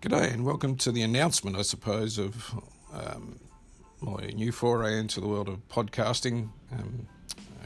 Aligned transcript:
G'day, 0.00 0.32
and 0.32 0.44
welcome 0.44 0.76
to 0.76 0.92
the 0.92 1.02
announcement, 1.02 1.56
I 1.56 1.62
suppose, 1.62 2.18
of 2.18 2.54
um, 2.92 3.40
my 4.00 4.26
new 4.26 4.52
foray 4.52 4.96
into 4.96 5.20
the 5.20 5.26
world 5.26 5.48
of 5.48 5.66
podcasting. 5.68 6.50
Um, 6.70 7.08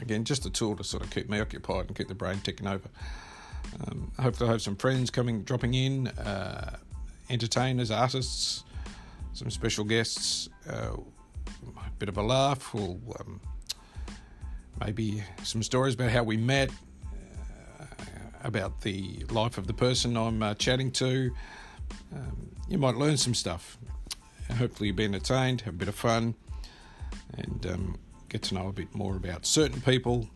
again, 0.01 0.23
just 0.23 0.43
a 0.47 0.49
tool 0.49 0.75
to 0.77 0.83
sort 0.83 1.03
of 1.03 1.11
keep 1.11 1.29
me 1.29 1.39
occupied 1.39 1.85
and 1.85 1.95
keep 1.95 2.07
the 2.07 2.15
brain 2.15 2.39
ticking 2.39 2.65
over. 2.65 2.89
Um, 3.85 4.11
hopefully, 4.19 4.49
I 4.49 4.53
have 4.53 4.63
some 4.63 4.75
friends 4.75 5.11
coming, 5.11 5.43
dropping 5.43 5.75
in, 5.75 6.07
uh, 6.07 6.77
entertainers, 7.29 7.91
artists, 7.91 8.63
some 9.33 9.51
special 9.51 9.85
guests, 9.85 10.49
uh, 10.67 10.95
a 10.95 11.91
bit 11.99 12.09
of 12.09 12.17
a 12.17 12.23
laugh, 12.23 12.73
or 12.73 12.97
um, 13.19 13.39
maybe 14.83 15.23
some 15.43 15.61
stories 15.61 15.93
about 15.93 16.09
how 16.09 16.23
we 16.23 16.37
met, 16.37 16.71
uh, 17.79 17.85
about 18.43 18.81
the 18.81 19.23
life 19.29 19.59
of 19.59 19.67
the 19.67 19.73
person 19.73 20.17
I'm 20.17 20.41
uh, 20.41 20.55
chatting 20.55 20.89
to 20.93 21.31
um, 22.15 22.49
you 22.67 22.77
might 22.77 22.95
learn 22.95 23.17
some 23.17 23.33
stuff. 23.33 23.77
Hopefully, 24.57 24.87
you'll 24.87 24.95
be 24.95 25.05
entertained, 25.05 25.61
have 25.61 25.73
a 25.73 25.77
bit 25.77 25.87
of 25.87 25.95
fun, 25.95 26.35
and 27.37 27.65
um, 27.65 27.97
get 28.29 28.41
to 28.43 28.55
know 28.55 28.67
a 28.67 28.73
bit 28.73 28.93
more 28.93 29.15
about 29.15 29.45
certain 29.45 29.81
people 29.81 30.27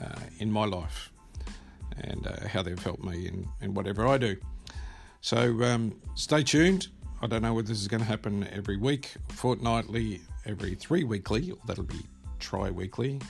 uh, 0.00 0.20
in 0.38 0.50
my 0.50 0.64
life 0.64 1.10
and 2.02 2.26
uh, 2.26 2.48
how 2.48 2.62
they've 2.62 2.82
helped 2.82 3.02
me 3.02 3.26
in, 3.26 3.48
in 3.60 3.74
whatever 3.74 4.06
I 4.06 4.18
do. 4.18 4.36
So, 5.20 5.62
um, 5.64 6.00
stay 6.14 6.42
tuned. 6.42 6.88
I 7.22 7.26
don't 7.26 7.42
know 7.42 7.54
whether 7.54 7.68
this 7.68 7.80
is 7.80 7.88
going 7.88 8.02
to 8.02 8.06
happen 8.06 8.46
every 8.52 8.76
week, 8.76 9.14
fortnightly, 9.30 10.20
every 10.44 10.74
three 10.74 11.04
weekly, 11.04 11.50
or 11.50 11.58
that'll 11.66 11.84
be 11.84 12.04
tri 12.38 12.70
weekly, 12.70 13.20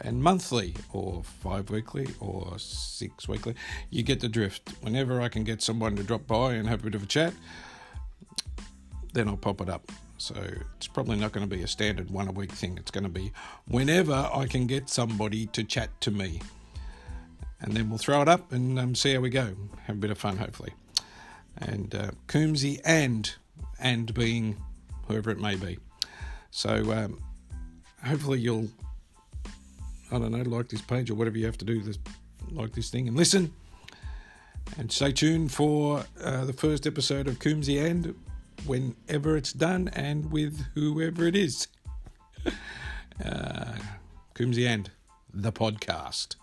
and 0.00 0.22
monthly, 0.22 0.74
or 0.92 1.22
five 1.22 1.70
weekly, 1.70 2.08
or 2.20 2.58
six 2.58 3.28
weekly. 3.28 3.54
You 3.90 4.02
get 4.02 4.20
the 4.20 4.28
drift. 4.28 4.70
Whenever 4.80 5.20
I 5.20 5.28
can 5.28 5.44
get 5.44 5.62
someone 5.62 5.96
to 5.96 6.02
drop 6.02 6.26
by 6.26 6.54
and 6.54 6.68
have 6.68 6.80
a 6.80 6.84
bit 6.84 6.94
of 6.94 7.02
a 7.02 7.06
chat, 7.06 7.32
then 9.12 9.28
I'll 9.28 9.36
pop 9.36 9.60
it 9.60 9.68
up. 9.68 9.90
So 10.18 10.34
it's 10.76 10.86
probably 10.86 11.16
not 11.16 11.32
going 11.32 11.48
to 11.48 11.56
be 11.56 11.62
a 11.62 11.66
standard 11.66 12.10
one 12.10 12.28
a 12.28 12.32
week 12.32 12.52
thing. 12.52 12.76
It's 12.76 12.90
going 12.90 13.04
to 13.04 13.10
be 13.10 13.32
whenever 13.66 14.28
I 14.32 14.46
can 14.46 14.66
get 14.66 14.90
somebody 14.90 15.46
to 15.46 15.64
chat 15.64 15.88
to 16.02 16.10
me. 16.10 16.40
And 17.62 17.74
then 17.74 17.88
we'll 17.88 17.98
throw 17.98 18.22
it 18.22 18.28
up 18.28 18.52
and 18.52 18.78
um, 18.78 18.94
see 18.94 19.14
how 19.14 19.20
we 19.20 19.30
go. 19.30 19.54
Have 19.86 19.96
a 19.96 19.98
bit 19.98 20.10
of 20.10 20.18
fun, 20.18 20.36
hopefully. 20.36 20.74
And 21.56 21.94
uh, 21.94 22.10
Coombsy 22.26 22.80
and, 22.84 23.34
and 23.78 24.12
being 24.12 24.56
whoever 25.08 25.30
it 25.30 25.40
may 25.40 25.56
be. 25.56 25.78
So 26.50 26.92
um, 26.92 27.22
hopefully 28.04 28.40
you'll, 28.40 28.68
I 30.12 30.18
don't 30.18 30.32
know, 30.32 30.42
like 30.42 30.68
this 30.68 30.80
page 30.80 31.10
or 31.10 31.14
whatever 31.14 31.38
you 31.38 31.46
have 31.46 31.58
to 31.58 31.64
do, 31.64 31.80
this, 31.80 31.98
like 32.50 32.72
this 32.72 32.90
thing 32.90 33.08
and 33.08 33.16
listen. 33.16 33.52
And 34.78 34.90
stay 34.90 35.12
tuned 35.12 35.52
for 35.52 36.04
uh, 36.22 36.44
the 36.44 36.52
first 36.52 36.86
episode 36.86 37.26
of 37.26 37.38
Coombsy 37.38 37.84
and 37.84 38.14
whenever 38.66 39.36
it's 39.36 39.52
done 39.52 39.88
and 39.94 40.30
with 40.30 40.64
whoever 40.74 41.26
it 41.26 41.34
is. 41.36 41.66
uh, 43.24 43.74
Coombsy 44.34 44.66
and 44.66 44.90
the 45.32 45.52
podcast. 45.52 46.36